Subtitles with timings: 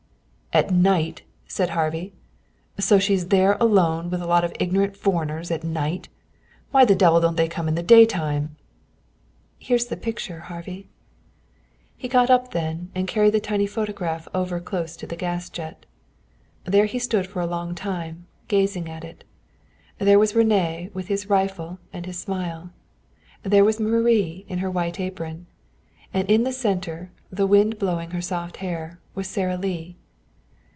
[0.53, 2.11] "At night!" said Harvey.
[2.77, 6.09] "So she's there alone with a lot of ignorant foreigners at night.
[6.71, 8.57] Why the devil don't they come in the daytime?"
[9.59, 10.89] "Here's the picture, Harvey."
[11.95, 15.85] He got up then, and carried the tiny photograph over close to the gas jet.
[16.65, 19.23] There he stood for a long time, gazing at it.
[19.99, 22.71] There was René with his rifle and his smile.
[23.41, 25.47] There was Marie in her white apron.
[26.13, 29.95] And in the center, the wind blowing her soft hair, was Sara Lee.